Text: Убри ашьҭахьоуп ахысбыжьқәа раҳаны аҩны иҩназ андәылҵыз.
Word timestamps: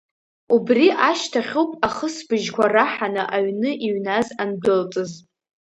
Убри 0.55 0.87
ашьҭахьоуп 1.09 1.71
ахысбыжьқәа 1.87 2.65
раҳаны 2.73 3.23
аҩны 3.35 3.71
иҩназ 3.85 4.27
андәылҵыз. 4.41 5.11